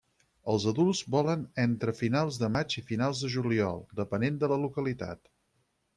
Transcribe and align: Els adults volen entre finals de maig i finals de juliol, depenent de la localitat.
Els 0.53 0.63
adults 0.69 1.01
volen 1.15 1.43
entre 1.65 1.93
finals 1.99 2.41
de 2.45 2.49
maig 2.55 2.77
i 2.81 2.85
finals 2.89 3.21
de 3.27 3.29
juliol, 3.37 3.85
depenent 4.01 4.41
de 4.45 4.51
la 4.55 4.59
localitat. 4.67 5.35